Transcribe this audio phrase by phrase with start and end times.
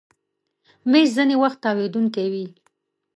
[0.91, 2.45] مېز ځینې وخت تاوېدونکی وي.